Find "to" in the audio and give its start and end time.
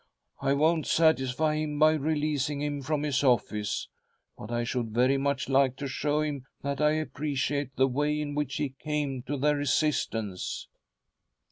5.75-5.87, 9.27-9.37